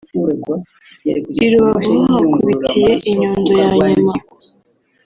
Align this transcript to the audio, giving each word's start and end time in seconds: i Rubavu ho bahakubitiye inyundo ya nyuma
i 1.45 1.47
Rubavu 1.51 1.91
ho 1.99 2.05
bahakubitiye 2.09 2.91
inyundo 3.11 3.51
ya 3.59 3.67
nyuma 3.75 4.13